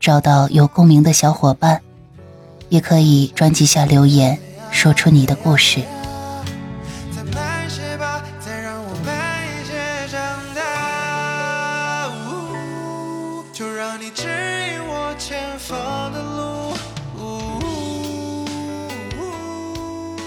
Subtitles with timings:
[0.00, 1.80] 找到有共鸣的小伙伴，
[2.68, 4.38] 也可以专辑下留言，
[4.70, 5.82] 说出你的故事。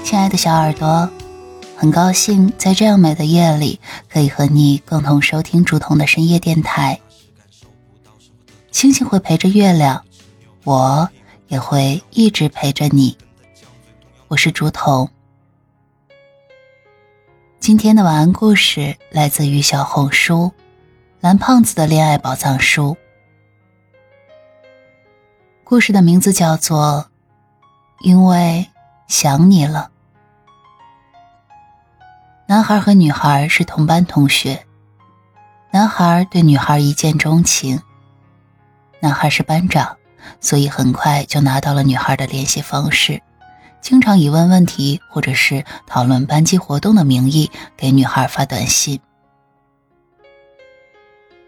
[0.04, 1.10] 亲爱的小耳朵。
[1.78, 7.01] 很高兴在这样美的夜里，可以和你共同收听竹筒的深夜电台。
[8.72, 10.04] 星星会陪着月亮，
[10.64, 11.08] 我
[11.50, 13.18] 也会一直陪着你。
[14.30, 15.10] 我是竹筒。
[17.60, 20.52] 今天的晚安故事来自于小红书
[21.20, 22.96] “蓝胖子的恋爱宝藏书”。
[25.66, 27.06] 故事的名字叫做
[28.08, 28.66] 《因为
[29.08, 29.92] 想你了》。
[32.48, 34.66] 男孩和女孩是同班同学，
[35.72, 37.82] 男孩对女孩一见钟情。
[39.02, 39.98] 男孩是班长，
[40.40, 43.20] 所以很快就拿到了女孩的联系方式，
[43.82, 49.00] 经常以问问题或者是讨论班级活动的名义给女孩发短信。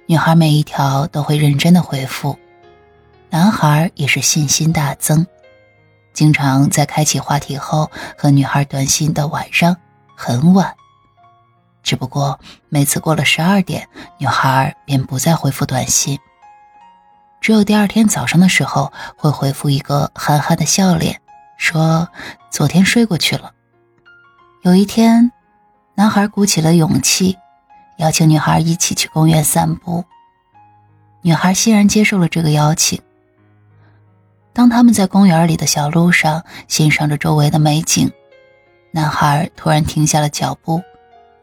[0.08, 2.38] 女孩每一条都会认真的回复，
[3.30, 5.26] 男孩也是信心大增，
[6.12, 9.78] 经常在开启话题后和女孩短信到晚上
[10.16, 10.74] 很晚。
[11.84, 12.40] 只不过
[12.70, 16.18] 每次过了十二点，女孩便不再回复短信。
[17.44, 21.20] 只有第二天早上的时候，会回复一个憨憨的笑脸，
[21.58, 22.08] 说
[22.50, 23.52] 昨天睡过去了。
[24.62, 25.30] 有一天，
[25.94, 27.38] 男孩鼓起了勇气，
[27.98, 30.06] 邀请女孩一起去公园散步。
[31.22, 33.02] 女孩欣然接受了这个邀请。
[34.54, 38.10] 当他们在公园里的小路上欣赏着周围的美景，
[38.92, 40.82] 男孩突然停下了脚步。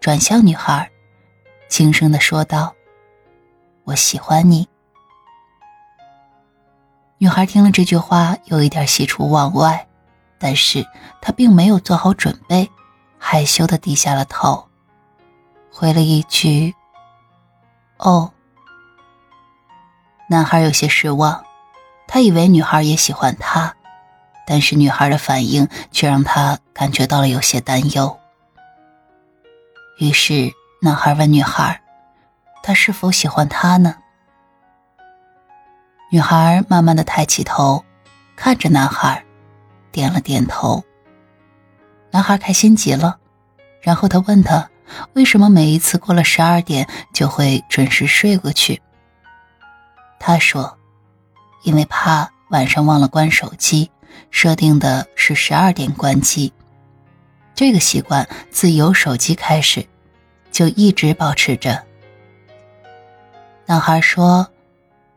[0.01, 0.91] 转向女孩，
[1.69, 2.75] 轻声的说道
[3.85, 4.67] ：“我喜欢你。”
[7.23, 9.87] 女孩听了这句话，有一点喜出望外，
[10.39, 10.87] 但是
[11.21, 12.71] 她并没有做好准备，
[13.19, 14.67] 害羞的低下了头，
[15.71, 16.75] 回了一句
[18.01, 18.33] ：“哦。”
[20.31, 21.45] 男孩有些失望，
[22.09, 23.77] 他以为女孩也喜欢他，
[24.47, 28.19] 但是女孩的反应却让他感觉到了有些担忧。
[29.99, 30.51] 于是，
[30.81, 31.83] 男孩问女孩
[32.65, 33.97] ：“他是否喜欢他呢？”
[36.13, 37.85] 女孩慢慢的抬起头，
[38.35, 39.25] 看着男孩，
[39.93, 40.83] 点了点头。
[42.11, 43.17] 男孩开心极了，
[43.81, 44.69] 然后他问他
[45.15, 46.85] ：“为什么每一次过了十二点
[47.15, 48.83] 就会准时睡过去？”
[50.19, 50.77] 他说
[51.63, 53.89] ：“因为怕晚上忘了关手机，
[54.33, 56.53] 设定的是十二点关机。”
[57.55, 59.87] 这个习惯自有手机开始，
[60.51, 61.81] 就一直保持着。
[63.65, 64.49] 男孩说：“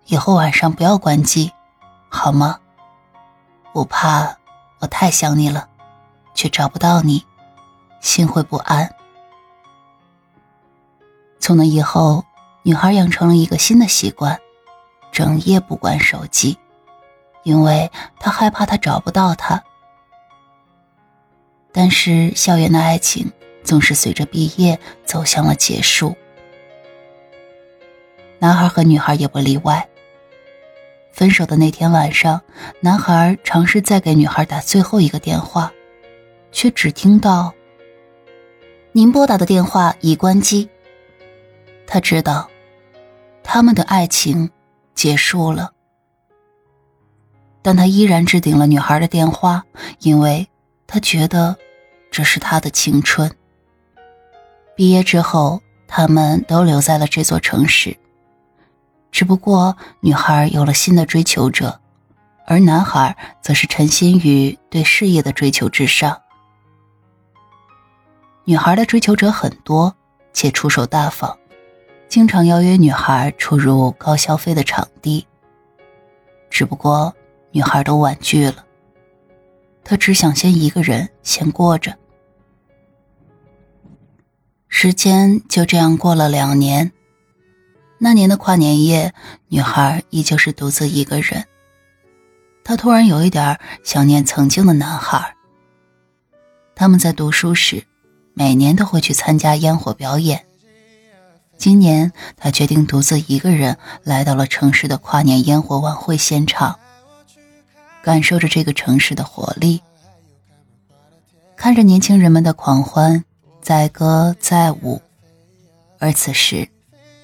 [0.05, 1.51] 以后晚上不要关机，
[2.09, 2.59] 好吗？
[3.71, 4.37] 我怕
[4.79, 5.67] 我太想你了，
[6.33, 7.25] 却找不到你，
[8.01, 8.93] 心会不安。”
[11.39, 12.23] 从那以后，
[12.63, 14.39] 女孩养成了一个新的习惯，
[15.11, 16.57] 整夜不关手机，
[17.43, 17.89] 因为
[18.19, 19.63] 她害怕他找不到他。
[21.71, 23.31] 但是，校园的爱情
[23.63, 26.15] 总是随着毕业走向了结束。
[28.39, 29.87] 男孩和女孩也不例外。
[31.13, 32.41] 分手的那天晚上，
[32.81, 35.71] 男孩尝试再给女孩打最后一个电话，
[36.51, 37.53] 却只听到
[38.91, 40.67] “您拨打的电话已关机”。
[41.87, 42.49] 他知道，
[43.43, 44.49] 他们的爱情
[44.95, 45.71] 结束了，
[47.61, 49.63] 但他依然置顶了女孩的电话，
[49.99, 50.45] 因为。
[50.85, 51.57] 他觉得
[52.11, 53.31] 这是他的青春。
[54.75, 57.97] 毕业之后，他们都留在了这座城市。
[59.13, 61.79] 只不过，女孩有了新的追求者，
[62.47, 66.19] 而男孩则是沉心于对事业的追求之上。
[68.43, 69.95] 女孩的追求者很多，
[70.33, 71.37] 且出手大方，
[72.09, 75.27] 经常邀约女孩出入高消费的场地。
[76.49, 77.13] 只不过，
[77.51, 78.65] 女孩都婉拒了。
[79.83, 81.95] 他只想先一个人先过着，
[84.69, 86.91] 时间就这样过了两年。
[88.03, 89.13] 那年的跨年夜，
[89.47, 91.47] 女孩依旧是独自一个人。
[92.61, 95.33] 她突然有一点想念曾经的男孩。
[96.75, 97.81] 他们在读书时，
[98.33, 100.45] 每年都会去参加烟火表演。
[101.55, 106.77] 今年，她决定独自一个人来到了城市的跨年烟火晚会现场，
[108.03, 109.81] 感受着这个城市的活力，
[111.55, 113.23] 看着年轻人们的狂欢，
[113.61, 115.01] 载歌载舞。
[115.99, 116.67] 而此时，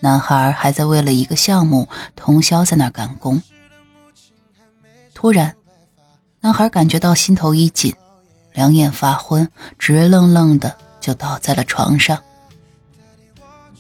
[0.02, 3.42] 男孩还在为了一个项目通宵在那赶工。
[5.14, 5.56] 突然，
[6.40, 7.94] 男孩感觉到心头一紧，
[8.54, 12.18] 两眼发昏，直愣愣的就倒在了床上。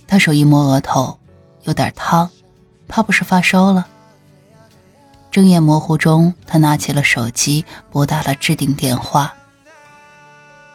[0.07, 1.17] 他手一摸额头，
[1.63, 2.29] 有点烫，
[2.87, 3.87] 怕不是发烧了。
[5.31, 9.33] 睁眼模糊中，他拿起了手机，拨打了置顶电话。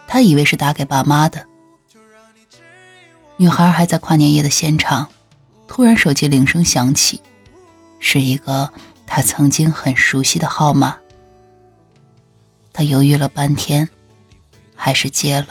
[0.07, 1.45] 他以为是打给爸妈的。
[3.37, 5.09] 女孩还在跨年夜的现场，
[5.67, 7.21] 突然手机铃声响起，
[7.99, 8.71] 是一个
[9.07, 10.97] 他曾经很熟悉的号码。
[12.73, 13.89] 他犹豫了半天，
[14.75, 15.49] 还是接了。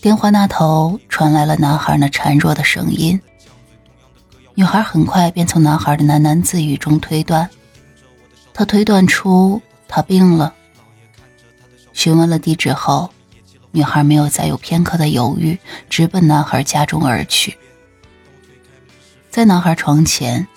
[0.00, 3.20] 电话那头传来了男孩那孱弱的声音。
[4.54, 7.48] 女孩很快便从男孩的喃喃自语中推断，
[8.54, 10.54] 她推断出他病了。
[11.92, 13.10] 询问了地址后。
[13.76, 15.58] 女孩没有再有片刻的犹豫，
[15.90, 17.58] 直奔男孩家中而去。
[19.28, 20.48] 在男孩床前，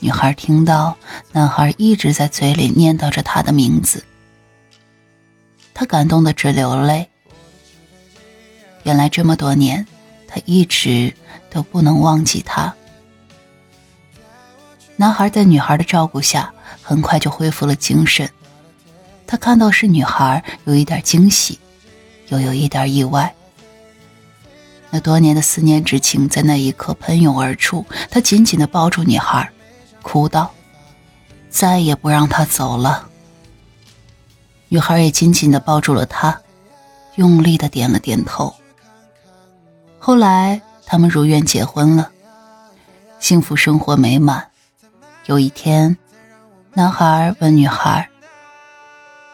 [0.00, 0.96] 女孩听到
[1.30, 4.04] 男孩一直在嘴里念叨着他的名字，
[5.72, 7.08] 她感动的直流泪。
[8.82, 9.86] 原来这么多年，
[10.26, 11.14] 她一直
[11.48, 12.74] 都不能忘记他。
[14.96, 18.28] 男孩在女孩的照顾下，很快就恢复了精神。
[19.28, 21.60] 他看到是女孩，有一点惊喜。
[22.28, 23.34] 又有一点意外，
[24.90, 27.84] 那多年的思念之情在那一刻喷涌而出。
[28.10, 29.50] 他紧紧的抱住女孩，
[30.02, 30.50] 哭道
[31.50, 33.08] ：“再也不让她走了。”
[34.68, 36.40] 女孩也紧紧的抱住了他，
[37.16, 38.54] 用力的点了点头。
[39.98, 42.10] 后来，他们如愿结婚了，
[43.20, 44.48] 幸福生活美满。
[45.26, 45.96] 有一天，
[46.72, 48.08] 男孩问女孩：“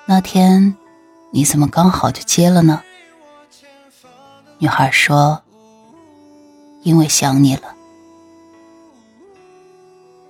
[0.06, 0.74] 那天？”
[1.32, 2.82] 你怎么刚好就接了呢？
[4.58, 5.42] 女孩说
[6.82, 7.74] ：“因为想你了。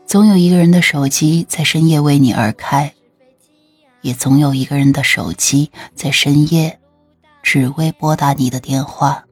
[0.06, 2.92] 总有一个人的手机在深夜为你而开，
[4.02, 6.78] 也总有一个人的手机在深夜
[7.42, 9.24] 只为拨打你的电话。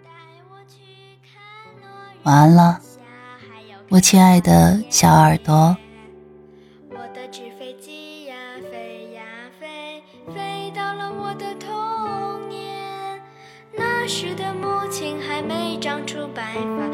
[2.23, 2.81] 晚安了，
[3.91, 5.77] 我亲爱的小耳朵。”
[15.89, 16.43] 长出白
[16.77, 16.88] 发